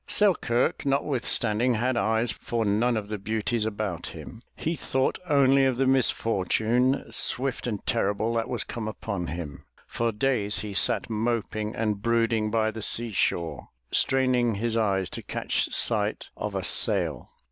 [0.07, 4.41] Selkirk, notwithstanding, had eyes for none of the beauties about him.
[4.55, 9.63] He thought only of the misfortune, swift and terrible, that was come upon him.
[9.85, 15.21] For days he sat moping and brooding by the sea shore, straining his eyes to
[15.21, 17.29] catch sight of a sail.